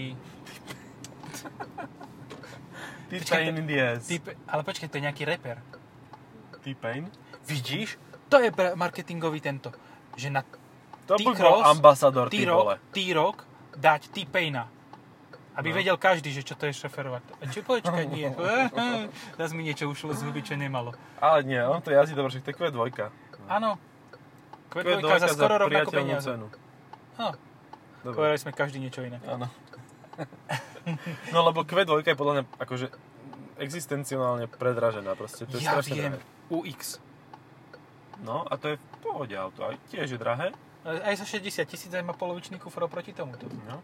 [3.10, 4.10] T-Pain in the ass.
[4.10, 4.18] T
[4.50, 5.62] ale počkaj, to je nejaký reper.
[6.66, 7.06] T-Pain?
[7.46, 8.00] Vidíš?
[8.32, 9.70] To je marketingový tento.
[10.18, 10.42] Že na
[11.06, 12.80] To by bol ambasador, ty vole.
[12.90, 13.46] T-Rock,
[13.78, 14.66] dať T-Paina.
[15.54, 15.78] Aby No.
[15.78, 17.22] vedel každý, že čo to je šoferovať.
[17.38, 18.26] A Či počkaj, nie.
[19.40, 20.98] Zas mi niečo ušlo z huby, čo nemalo.
[21.22, 22.82] Ale nie, on to jazdí dobre, však to je Q2.
[23.46, 23.78] Áno.
[24.74, 26.26] Q2 Q2 za skoro rovnako peniaze.
[26.28, 26.50] cenu.
[27.14, 27.30] No,
[28.02, 28.16] Dobre.
[28.16, 29.22] povedali sme každý niečo iné.
[29.24, 29.46] Áno.
[31.30, 32.88] No lebo Q2 je podľa mňa akože
[33.56, 35.46] existenciálne predražená proste.
[35.46, 36.18] To je Ja viem.
[36.18, 36.26] drahé.
[36.50, 36.98] UX.
[38.20, 39.64] No a to je v pohode auto.
[39.64, 40.52] Aj tiež je drahé.
[40.84, 43.48] Aj za 60 tisíc aj má polovičný kufor oproti tomuto.
[43.64, 43.80] No.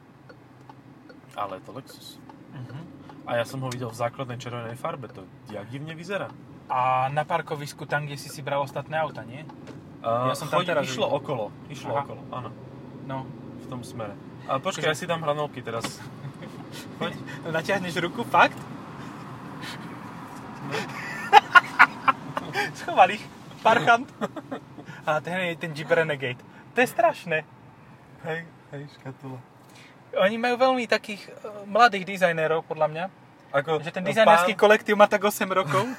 [1.33, 2.07] Ale je to Lexus.
[2.51, 2.77] Mhm.
[3.23, 6.33] A ja som ho videl v základnej červenej farbe, to jak divne vyzerá.
[6.65, 9.45] A na parkovisku, tam, kde si si bral ostatné auta, nie?
[9.99, 11.17] Uh, Ja som tam teraz Išlo videl.
[11.17, 12.01] okolo, išlo Aha.
[12.01, 12.49] okolo, áno,
[13.03, 13.27] No.
[13.59, 14.15] v tom smere.
[14.45, 15.99] A počkaj, Akože- ja si dám hranolky teraz.
[16.95, 17.13] Poď.
[17.55, 18.55] Natiahneš ruku, fakt?
[22.75, 23.23] Schoval ich.
[23.59, 24.07] Parchant.
[25.03, 26.39] A ten je ten Jeep Renegade.
[26.71, 27.43] To je strašné.
[28.23, 28.39] Hej,
[28.71, 29.39] hej, škatula.
[30.15, 31.33] Oni majú veľmi takých eh,
[31.65, 33.03] mladých dizajnérov, podľa mňa.
[33.51, 35.83] Ako Že ten dizajnerský pán, kolektív má tak 8 rokov.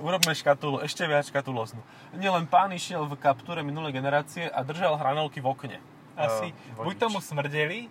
[0.00, 1.80] urobme škatulu, ešte viac škatulóznu.
[2.12, 5.78] Nielen pán išiel v kaptúre minulej generácie a držal hranolky v okne.
[6.16, 6.50] Asi.
[6.50, 7.86] Eh, Buď tomu smrdeli,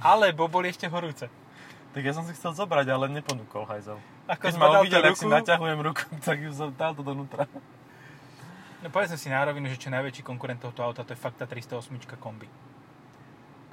[0.00, 1.28] alebo boli ešte horúce.
[1.90, 3.98] Tak ja som si chcel zobrať, ale neponúkol hajzel.
[4.30, 7.50] Ako Keď ma uvidel, tak si naťahujem ruku, tak ju som dal to donútra.
[8.80, 11.44] No povedzme si na rovinu, že čo najväčší konkurent tohto auta, to je fakt tá
[11.44, 12.48] 308 kombi.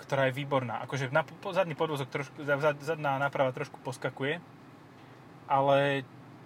[0.03, 0.83] Ktorá je výborná.
[0.83, 1.23] Akože na,
[1.55, 4.39] zadný podvozok trošku, za- za- zadná náprava trošku poskakuje,
[5.47, 6.03] ale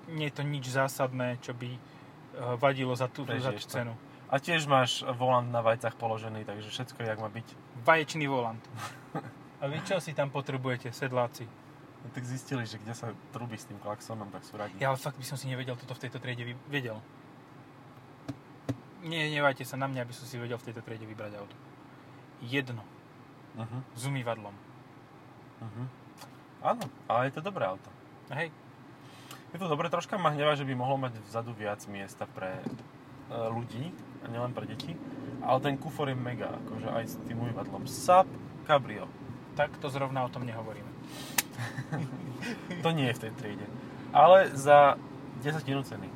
[0.09, 1.79] nie je to nič zásadné, čo by eh,
[2.57, 3.69] vadilo za tú, za tú to.
[3.69, 3.93] cenu.
[4.31, 7.47] A tiež máš volant na vajcach položený, takže všetko jak má byť.
[7.83, 8.63] Vaječný volant.
[9.59, 11.43] A vy čo si tam potrebujete, sedláci?
[12.01, 14.73] No, tak zistili, že kde sa trubí s tým klaxonom, tak sú radi.
[14.79, 16.97] Ja ale fakt by som si nevedel toto v tejto triede vy- vedel.
[19.01, 21.55] Nie, nevajte sa na mňa, aby som si vedel v tejto triede vybrať auto.
[22.41, 22.81] Jedno.
[23.57, 24.55] Uh-huh, S umývadlom.
[25.61, 25.87] uh-huh.
[26.61, 27.89] Áno, ale je to dobré auto.
[28.31, 28.53] Hej,
[29.51, 32.65] Je to dobré, troška ma hnevá, že by mohlo mať vzadu viac miesta pre e,
[33.51, 33.91] ľudí,
[34.23, 34.95] a nielen pre deti.
[35.43, 37.83] Ale ten kufor je mega, akože aj s tým umývadlom.
[37.83, 38.29] Sap
[38.63, 39.09] Cabrio.
[39.57, 40.87] tak to zrovna o tom nehovoríme.
[42.81, 43.67] To nie je v tej triede.
[44.09, 44.97] Ale za
[45.45, 46.09] 10 ceny.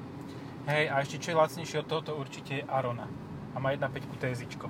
[0.65, 3.05] Hej, a ešte čo je lacnejšie od tohoto určite je Arona.
[3.53, 4.65] A má 1.5 TSIčko.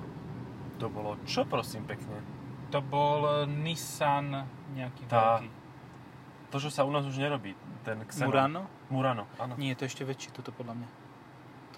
[0.76, 2.20] To bolo čo, prosím, pekne?
[2.68, 4.44] To bol Nissan
[4.76, 5.40] nejaký Tá.
[5.40, 5.48] veľký.
[6.52, 8.26] To, čo sa u nás už nerobí, ten Xenon.
[8.26, 8.60] Murano?
[8.90, 9.54] Murano, áno.
[9.54, 10.88] Nie, to je ešte väčšie, toto podľa mňa.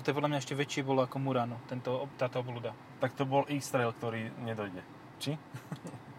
[0.01, 2.73] Toto je podľa mňa ešte väčšie bolo ako Murano, tento, táto obluda.
[3.05, 4.81] Tak to bol X-Trail, ktorý nedojde.
[5.21, 5.37] Či?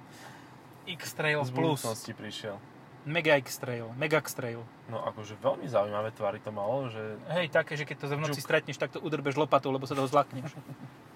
[1.00, 2.62] X-Trail Z Plus, budúcnosti prišiel.
[3.10, 4.62] Mega X-Trail, Mega X-Trail.
[4.92, 8.38] No akože veľmi zaujímavé tvary to malo, že Hej, také, že keď to v noci
[8.38, 8.46] Juke.
[8.46, 10.54] stretneš, tak to udrbeš lopatou, lebo sa toho zlakneš.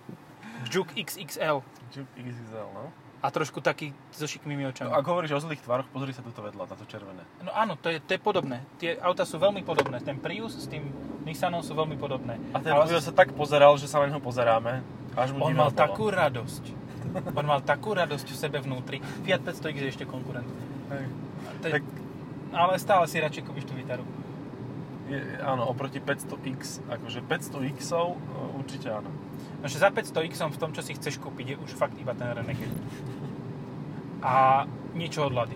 [0.73, 1.61] Juke XXL.
[1.91, 2.89] Juke XXL, no.
[3.23, 4.91] A trošku taký so šikmými očami.
[4.91, 4.99] no.
[4.99, 7.23] Ak hovoríš o zlých tvaroch, pozri sa tuto vedľa, na to červené.
[7.39, 8.59] No áno, to je, to je podobné.
[8.83, 10.03] Tie auta sú veľmi podobné.
[10.03, 10.91] Ten Prius s tým
[11.23, 12.35] Nissanom sú veľmi podobné.
[12.51, 14.83] A ten Ale sa tak pozeral, že sa na neho pozeráme.
[15.15, 15.79] Až mu on mal bolo.
[15.79, 16.63] takú radosť.
[17.31, 18.99] On mal takú radosť v sebe vnútri.
[19.23, 20.49] Fiat 500X je ešte konkurent.
[20.91, 21.07] Hej.
[21.63, 21.95] To je, Tak-
[22.51, 24.03] Ale stále si radšej kúpiš tú Vitaru.
[25.07, 28.17] Je, áno, oproti 500X, akože 500Xov e,
[28.59, 29.09] určite áno.
[29.63, 32.27] No, že za 500X v tom, čo si chceš kúpiť, je už fakt iba ten
[32.35, 32.75] Renegade.
[34.19, 35.55] A niečo od Lady.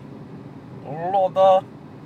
[0.88, 1.60] Loda.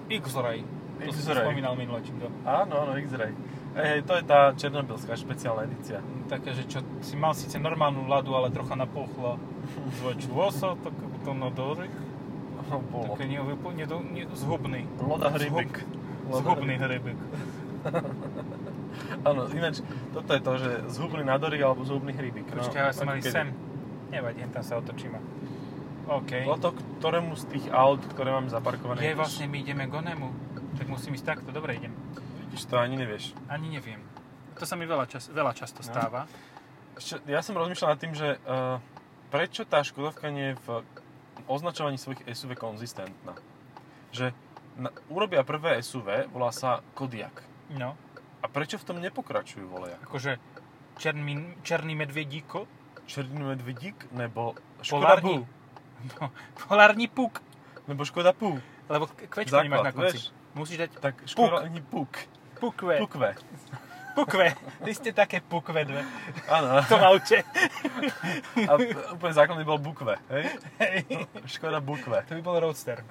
[0.10, 0.66] X-Ray.
[1.06, 1.46] To si X-Ray.
[1.46, 2.34] spomínal minule, či kto.
[2.42, 3.38] Áno, áno, X-Ray.
[3.78, 6.02] Hej, to je tá černobylská špeciálna edícia.
[6.26, 9.38] Také, že čo, si mal síce normálnu ladu, ale trocha napuchla.
[10.02, 11.94] Zväčšilo sa, tak to na dorek.
[12.66, 13.14] No, bolo.
[13.14, 14.90] Také nevyplne, ne, zhubný.
[15.06, 15.86] Loda hrybik.
[16.34, 17.20] Zhubný hrybek.
[19.22, 22.50] Áno, ináč, toto je to, že zhubný nádory alebo zhubný hrybik.
[22.50, 23.54] Počkaj, ale som mali sem.
[24.10, 25.18] Nevadí, tam sa otočíme.
[26.10, 26.44] OK.
[26.44, 30.28] Toto, ktorému z tých aut, ktoré máme zaparkované, Je vlastne, my ideme k onemu.
[30.76, 31.94] Tak musím ísť takto, dobre idem.
[32.50, 33.32] Vidíš, to ani nevieš.
[33.48, 34.02] Ani neviem.
[34.60, 35.88] To sa mi veľa, čas, veľa často No.
[35.88, 36.22] stáva.
[37.00, 38.78] Ešte, ja som rozmýšľal nad tým, že uh,
[39.32, 40.68] prečo tá Škodovka nie je v
[41.48, 43.40] označovaní svojich SUV konzistentná.
[44.12, 44.36] Že
[44.76, 47.42] na, urobia prvé SUV, volá sa Kodiak.
[47.72, 47.96] No,
[48.42, 49.94] A prečo v tom nepokračujú, vole?
[50.02, 50.42] akože
[50.98, 52.66] černý, černý medvedíko,
[53.02, 55.46] Černý medvedík, nebo Škoda polární, Blue,
[56.16, 56.26] no,
[56.64, 57.44] polární puk,
[57.84, 58.56] nebo Škoda Pú.
[58.88, 60.18] lebo kvečku nemáš na konci.
[60.18, 60.24] vieš?
[60.52, 62.12] Musíš dať Tak Škoda ani Puk.
[62.60, 63.30] pukve, Pukve.
[64.16, 64.48] pukve.
[64.80, 66.04] Vy ste také pukve dve
[66.46, 66.78] Áno.
[66.78, 67.42] v tom aute.
[68.60, 68.72] A
[69.12, 70.46] úplne základný bol Bukve, hej?
[70.78, 71.26] Hej.
[71.48, 72.22] Škoda Bukve.
[72.22, 73.02] To by bol Roadster.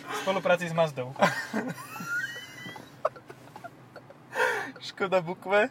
[0.00, 1.10] V spolupráci s Mazdou.
[4.90, 5.70] Škoda Bukve,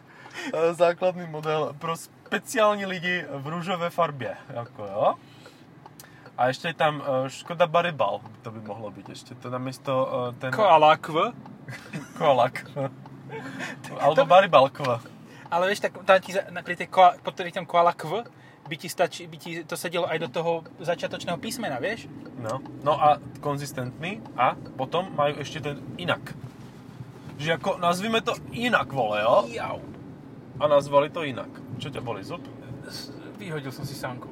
[0.72, 4.32] základný model pro speciálni lidi v rúžové farbie.
[4.48, 5.06] Ako, jo?
[6.40, 9.36] A ešte je tam e, Škoda Baribal, to by mohlo byť ešte.
[9.44, 10.50] To namiesto e, ten...
[10.56, 11.36] Koalakv.
[12.18, 12.64] Kolak.
[14.02, 15.04] Alebo Baribal Kv.
[15.50, 18.22] Ale vieš, tak tam ti na, pri tej koa, pod tom koala kv
[18.70, 22.06] by ti, stačí, by ti to sedelo aj do toho začiatočného písmena, vieš?
[22.38, 22.62] No.
[22.86, 26.22] no a konzistentný a potom majú ešte ten inak.
[27.40, 29.48] Že ako, nazvime to inak, vole, jo?
[29.48, 29.80] Jau.
[30.60, 31.48] A nazvali to inak.
[31.80, 32.44] Čo ťa boli, zub?
[33.40, 34.28] Vyhodil som si sánku.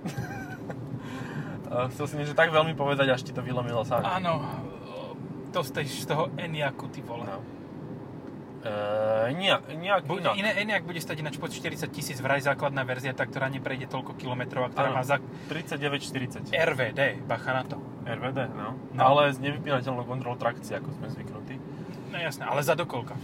[1.92, 4.02] Chcel si niečo tak veľmi povedať, až ti to vylomilo sám.
[4.02, 4.40] Áno,
[5.52, 7.28] to z, tej, z toho Eniaku, ty vole.
[7.28, 7.44] No.
[8.60, 10.36] Uh, nejak, nejak Bu- inak.
[10.36, 14.20] iné, Eniak bude stať ináč pod 40 tisíc vraj základná verzia, tá, ktorá neprejde toľko
[14.20, 15.00] kilometrov a ktorá Áno.
[15.00, 15.16] má za
[15.48, 16.52] 39,40.
[16.52, 17.80] RVD, bacha na to.
[18.04, 18.76] RVD, no.
[18.92, 19.00] No.
[19.00, 21.56] Ale s nevypínateľnou kontrolou trakcie, ako sme zvyknutí.
[22.10, 23.14] No jasné, ale za dokolka.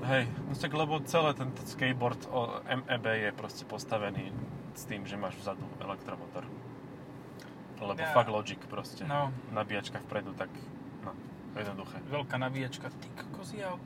[0.00, 4.32] Hej, no tak lebo celé tento skateboard o MEB je proste postavený
[4.72, 6.46] s tým, že máš vzadu elektromotor.
[7.76, 8.12] Lebo Ja.
[8.12, 9.04] fuck logic proste.
[9.04, 10.48] No, Nabíjačka vpredu, tak
[11.02, 11.12] no,
[11.52, 12.00] jednoduché.
[12.06, 13.76] veľká nabíjačka, ty koziav.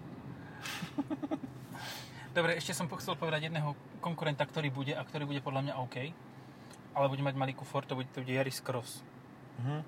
[2.35, 5.96] Dobre, ešte som chcel povedať jedného konkurenta, ktorý bude a ktorý bude podľa mňa OK.
[6.94, 9.02] Ale bude mať malý kufor, to bude, to bude Yaris Cross.
[9.62, 9.83] Mhm.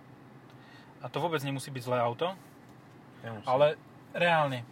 [1.02, 2.34] A to vôbec nemusí byť zlé auto,
[3.20, 3.46] Nemusím.
[3.46, 3.66] ale
[4.14, 4.62] reálne.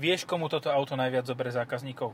[0.00, 2.10] Vieš, komu toto auto najviac zoberie zákazníkov?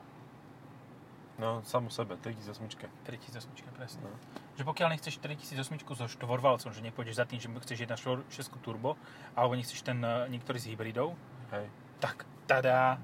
[1.38, 3.06] No, samú sebe, 3008.
[3.06, 4.02] 3008, presne.
[4.02, 4.10] No.
[4.58, 8.26] Že pokiaľ nechceš 3008 so štvorvalcom, že nepôjdeš za tým, že chceš 1.6
[8.58, 8.98] turbo,
[9.38, 11.14] alebo nechceš ten eh, niektorý z hybridov,
[11.54, 11.70] Hej,
[12.02, 12.98] tak tada.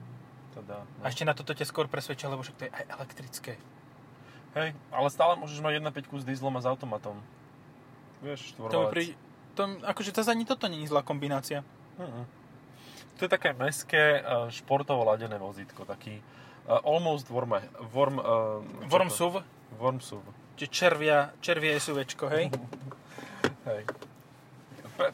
[0.50, 0.82] teda.
[0.82, 1.02] No.
[1.06, 3.54] A ešte na toto ťa skôr presvedčia, lebo však to je aj elektrické.
[4.58, 7.22] Hej, ale stále môžeš mať 1.5 s dieslom a s automatom.
[8.18, 8.90] Vieš, To mi štvorvalec.
[8.90, 9.04] pri...
[9.54, 11.62] To, akože to ani toto je zlá kombinácia.
[12.02, 12.43] Mhm.
[13.18, 17.30] To je také meské, uh, športovo ladené vozítko, taký uh, almost
[18.18, 19.14] uh, čo Worm to?
[19.14, 19.34] SUV,
[19.78, 20.24] Warm SUV.
[20.58, 22.50] čiže červia, červie SUVčko, hej?
[23.64, 23.88] Hej.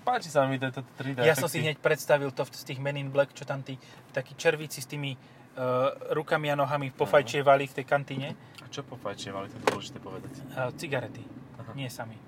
[0.02, 3.08] Páči sa mi tento 3D Ja som si hneď predstavil to z tých Men in
[3.08, 3.78] Black, čo tam tí
[4.12, 8.28] takí červíci s tými uh, rukami a nohami pofajčievali v tej kantíne.
[8.60, 10.32] A čo pofajčievali, to je dôležité povedať.
[10.52, 11.22] Uh, cigarety,
[11.62, 11.72] Aha.
[11.78, 12.18] nie sami.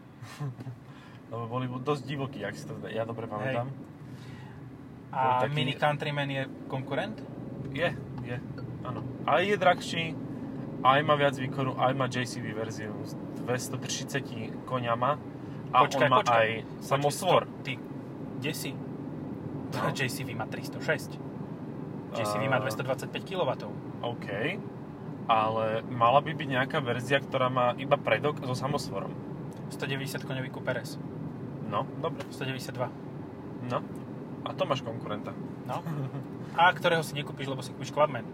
[1.34, 3.68] Lebo boli dosť divokí, ak si to ja dobre pamätám.
[5.12, 7.20] A taký- Mini Countryman je konkurent?
[7.70, 7.88] Je,
[8.22, 8.36] je,
[8.82, 9.04] áno.
[9.22, 10.04] Aj je drahší,
[10.82, 14.18] aj má viac výkonu, aj má JCB verziu s 230
[14.64, 15.20] koňama
[15.68, 16.36] a Počkaj, on má počkaj.
[16.38, 16.48] aj
[16.80, 17.42] samosvor.
[17.44, 17.72] Počkaj, Ty,
[18.38, 18.70] kde si?
[19.72, 19.88] No.
[19.94, 21.16] JCV má 306.
[22.12, 23.50] JCV má A- 225 kW.
[24.02, 24.26] OK,
[25.24, 29.12] ale mala by byť nejaká verzia, ktorá má iba predok so samosvorom.
[29.70, 31.00] 190 koňový Cooper S.
[31.64, 32.20] No, dobre.
[32.28, 32.92] 192.
[33.64, 33.80] No.
[34.42, 35.30] A to máš konkurenta.
[35.66, 35.82] No.
[36.58, 38.26] A ktorého si nekúpiš, lebo si kúpiš Clubman.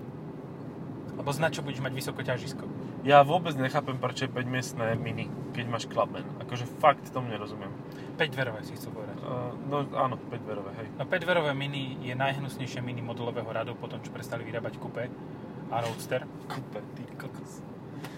[1.18, 2.64] Lebo na čo budeš mať vysoko ťažisko.
[3.02, 6.26] Ja vôbec nechápem, prečo je 5-miestné mini, keď máš Clubman.
[6.42, 7.70] Akože fakt tomu nerozumiem.
[8.18, 9.18] 5 dverové si chcel povedať.
[9.22, 10.88] Uh, no áno, 5 dverové, hej.
[10.98, 15.06] No 5 dverové mini je najhnusnejšie mini modelového radu po tom, čo prestali vyrábať Coupe
[15.70, 16.26] a Roadster.
[16.50, 17.62] Kúpe, ty kokos.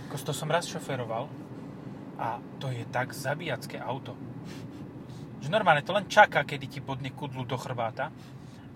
[0.09, 1.29] Kos to som raz šoféroval
[2.21, 4.17] a to je tak zabíjacké auto.
[5.41, 8.13] Že normálne to len čaká, kedy ti bodne kudlu do chrbáta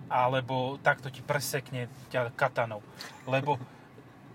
[0.05, 2.85] alebo takto ti presekne ťa katanou.
[3.25, 3.57] Lebo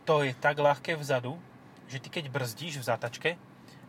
[0.03, 1.38] to je tak ľahké vzadu,
[1.87, 3.31] že ty keď brzdíš v zatačke,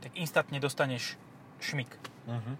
[0.01, 1.17] tak instantne dostaneš
[1.61, 1.89] šmik.
[2.25, 2.57] Uh-huh.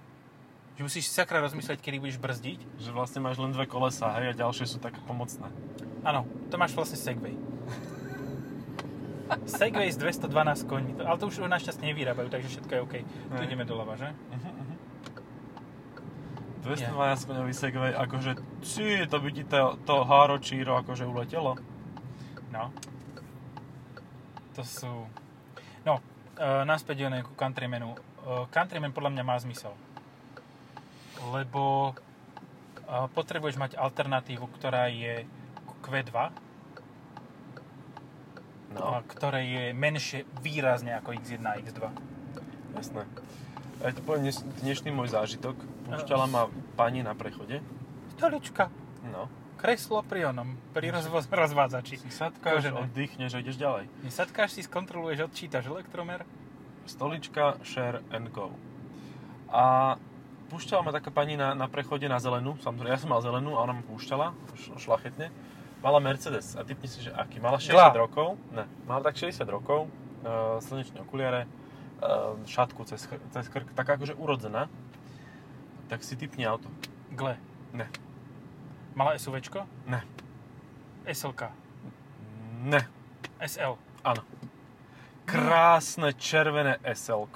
[0.78, 2.60] Že musíš si sakra rozmyslieť, kedy budeš brzdiť.
[2.82, 5.50] Že vlastne máš len dve kolesa, hej, a ďalšie sú také pomocné.
[6.02, 7.38] Áno, to máš vlastne Segway.
[9.48, 12.96] Segway s 212 koňmi, to- ale to už našťastie nevyrábajú, takže všetko je OK.
[13.06, 13.48] Tu Hej.
[13.48, 14.12] ideme doľava, že?
[16.62, 21.58] 212 koňový Segway, akože, či, to by ti to, to Haro Číro akože uletelo.
[22.54, 22.70] No.
[24.54, 25.10] To sú...
[25.82, 25.98] No,
[26.38, 27.98] uh, naspäť Jone, ku Countrymanu.
[28.22, 29.74] Uh, Countryman podľa mňa má zmysel.
[31.34, 35.26] Lebo uh, potrebuješ mať alternatívu, ktorá je
[35.66, 36.14] ku Q2,
[38.72, 41.92] No, ktoré je menšie výrazne ako X1 a X2.
[42.80, 43.04] jasné.
[43.84, 44.32] A ja to poviem
[44.64, 45.60] dnešný môj zážitok.
[45.84, 47.60] Púšťala ma pani na prechode.
[48.12, 48.70] Stolička,
[49.04, 49.26] No.
[49.56, 51.98] kreslo pri onom, pri rozvoz, rozvádzači.
[51.98, 52.80] Si sadkáš, Kožené.
[52.84, 53.86] oddychneš a ideš ďalej.
[54.02, 56.22] Nesadkáš si, skontroluješ, odčítaš elektromer.
[56.84, 58.54] Stolička, share and go.
[59.48, 59.96] A
[60.48, 62.58] púšťala ma taká pani na, na prechode na zelenú.
[62.60, 65.30] Samozrejme, ja som mal zelenú a ona ma púšťala, š- šlachetne.
[65.80, 67.38] Mala Mercedes a typni si, že aký?
[67.38, 67.90] Mala 60 Glá.
[67.92, 68.38] rokov.
[68.52, 69.90] Ne, mala tak 60 rokov,
[70.22, 71.50] uh, slnečné okuliare,
[71.98, 74.70] uh, šatku cez, chr- cez krk, taká akože urodzená.
[75.92, 76.72] Tak si typni auto.
[77.12, 77.36] Gle.
[77.76, 77.92] Ne.
[78.96, 79.68] Mala SUVčko?
[79.92, 80.00] Ne.
[81.04, 81.52] SLK.
[82.64, 82.88] Ne.
[83.44, 83.76] SL.
[84.00, 84.24] Áno.
[85.28, 87.28] Krásne červené sl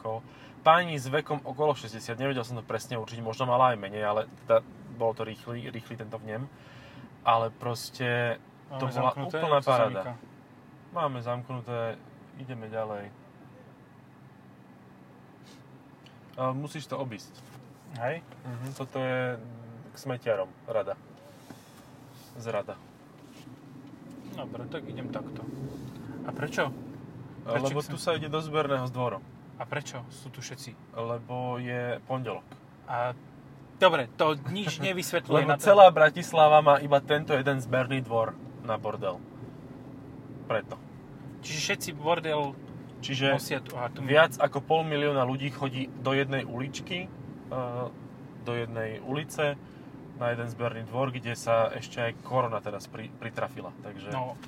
[0.64, 4.22] Pani s vekom okolo 60, nevedel som to presne určiť, možno mala aj menej, ale
[4.48, 4.64] teda
[4.98, 6.48] bolo to rýchly, rýchly tento vnem.
[7.28, 8.40] Ale proste
[8.80, 10.02] to Máme bola zamknuté, úplná to paráda.
[10.02, 10.12] zamyká.
[10.96, 11.80] Máme zamknuté,
[12.40, 13.04] ideme ďalej.
[16.40, 17.55] A musíš to obísť.
[18.00, 18.22] Hej?
[18.44, 19.40] Mhm, toto je
[19.92, 21.00] k smetiarom, rada.
[22.36, 22.76] Z rada.
[24.36, 25.48] Dobre, tak idem takto.
[26.28, 26.76] A prečo?
[27.48, 29.24] Prečo Lebo tu sa ide do zberného s dvorom.
[29.56, 30.76] A prečo sú tu všetci?
[31.00, 32.44] lebo je pondelok.
[32.92, 33.16] A
[33.80, 35.64] dobre, to nič nevysvetľuje Lebo na to.
[35.64, 38.36] celá Bratislava má iba tento jeden zberný dvor
[38.68, 39.24] na bordel.
[40.52, 40.76] Preto.
[41.46, 42.52] Čiže všetci bordel
[43.00, 43.78] Čiže nosia tu.
[43.78, 47.06] A tu viac ako pol milióna ľudí chodí do jednej uličky,
[48.46, 49.58] do jednej ulice,
[50.16, 53.76] na jeden zberný dvor, kde sa ešte aj korona teraz pri, pritrafila.
[53.84, 54.40] Takže No,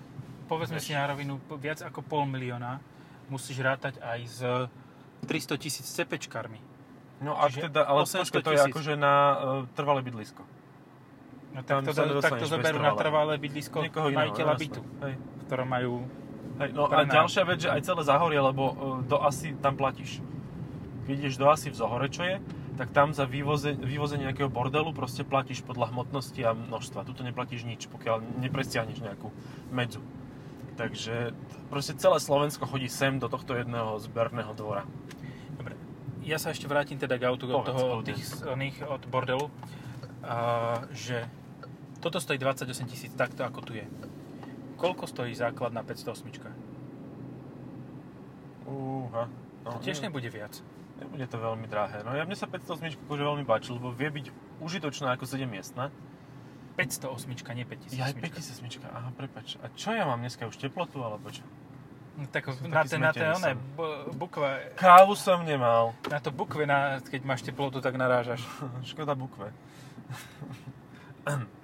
[0.47, 0.88] povedzme Vieš.
[0.88, 2.79] si na rovinu, viac ako pol milióna
[3.27, 4.39] musíš rátať aj s
[5.27, 6.62] 300 tisíc cepečkarmi.
[7.19, 9.36] no a teda, ale 800 počkaj, to je akože na uh,
[9.75, 10.45] trvalé bydlisko.
[11.51, 14.63] No Tam tak to, sa tak to zoberú na trvalé bydlisko Niekoho iného, majiteľa jasné.
[14.63, 15.13] bytu, Hej.
[15.17, 15.93] v ktorom majú...
[16.57, 20.21] Hej, no a ďalšia vec, že aj celé Zahorie, lebo uh, do Asi tam platíš.
[21.10, 22.38] Keď ideš do Asi v Zohore, čo je,
[22.77, 27.09] tak tam za vývoze, vývozenie nejakého bordelu proste platíš podľa hmotnosti a množstva.
[27.09, 29.33] Tuto neplatíš nič, pokiaľ nepresiahneš nejakú
[29.73, 29.99] medzu.
[30.77, 31.33] Takže
[31.73, 34.85] proste celé Slovensko chodí sem do tohto jedného zberného dvora.
[35.57, 35.73] Dobre,
[36.21, 39.49] ja sa ešte vrátim teda k autu od toho, od tých, oných, od bordelu.
[40.21, 41.25] A, že
[41.97, 43.85] toto stojí 28 tisíc, takto ako tu je.
[44.77, 46.29] Koľko stojí základná 508?
[48.69, 49.25] Úha.
[49.65, 50.61] No, To tiež ne- nebude viac.
[50.97, 52.01] Nebude to veľmi drahé.
[52.01, 54.25] No ja mne sa 508 akože veľmi páči, lebo vie byť
[54.60, 55.93] užitočná ako 7 miestna.
[56.77, 57.97] 508, nie 5008.
[57.97, 59.57] Ja aj 5008, aha, prepač.
[59.62, 61.41] A čo ja mám dneska už teplotu, alebo čo?
[62.17, 63.62] No, tak Som na, ten, na oné, som.
[63.77, 65.93] bu- bukve, Kávu som nemal.
[66.10, 68.41] na to bukve, na, keď máš teplotu, tak narážaš.
[68.89, 69.53] Škoda bukve.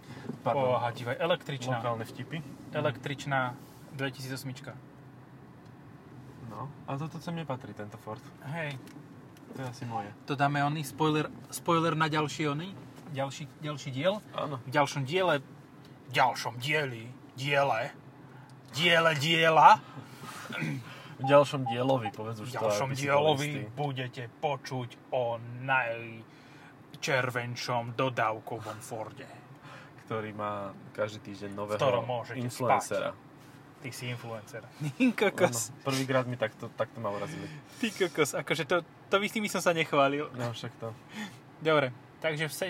[0.46, 1.82] Oha, divaj, električná.
[1.82, 2.38] Lokálne vtipy.
[2.74, 3.58] Električná
[3.98, 4.74] 2008.
[6.54, 8.22] No, a toto sem nepatrí, tento Ford.
[8.54, 8.78] Hej,
[9.54, 10.10] To je asi moje.
[10.26, 12.74] to dáme oný spoiler, spoiler na ďalší oný,
[13.14, 14.22] ďalší, ďalší diel.
[14.34, 14.58] Áno.
[14.66, 15.40] V ďalšom diele,
[16.10, 17.92] v ďalšom dieli, diele,
[18.74, 19.78] diele diela,
[21.14, 22.58] V ďalšom dielovi, povedz v už to.
[22.58, 29.30] ďalšom bol dielovi budete počuť o najčervenšom dodávkovom Forde.
[30.04, 31.78] Ktorý má každý týždeň nového
[32.36, 33.14] influencera.
[33.80, 34.64] Ty si influencer.
[34.64, 35.76] Áno, Kokos.
[35.84, 37.44] prvýkrát mi takto, takto ma urazili.
[37.84, 38.80] Ty kokos, akože to,
[39.14, 40.26] to by s tými som sa nechválil.
[40.34, 40.90] No však to.
[41.62, 42.66] Dobre, takže vse,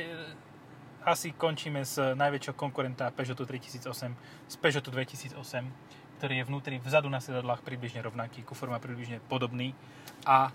[1.07, 5.39] asi končíme s najväčšou konkurenta Peugeotu 3008, z Peugeotu 2008,
[6.19, 9.71] ktorý je vnútri, vzadu na sedadlách približne rovnaký, kufor má približne podobný
[10.27, 10.51] a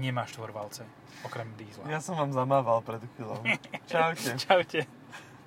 [0.00, 0.88] nemá štvorvalce,
[1.28, 1.84] okrem dízla.
[1.92, 3.44] Ja som vám zamával pred chvíľou.
[3.92, 4.32] Čaute.
[4.40, 4.97] Čaute.